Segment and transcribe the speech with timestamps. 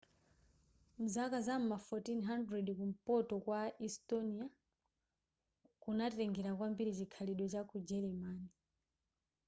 [1.03, 4.45] mzaka za ma 1400 kumpoto kwa estonia
[5.81, 8.47] kunatengela kwambiri chikhalidwe cha ku gelemani